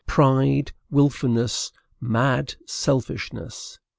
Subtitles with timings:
[0.07, 3.77] Pride, wilfulness, mad selfishness!